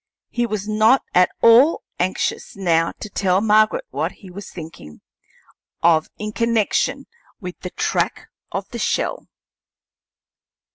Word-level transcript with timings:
He 0.31 0.47
was 0.47 0.67
not 0.67 1.03
at 1.13 1.29
all 1.43 1.83
anxious 1.99 2.55
now 2.57 2.91
to 3.01 3.07
tell 3.07 3.39
Margaret 3.39 3.85
what 3.91 4.13
he 4.13 4.31
was 4.31 4.49
thinking 4.49 5.01
of 5.83 6.09
in 6.17 6.31
connection 6.31 7.05
with 7.39 7.59
the 7.59 7.69
track 7.69 8.29
of 8.51 8.67
the 8.69 8.79
shell. 8.79 9.27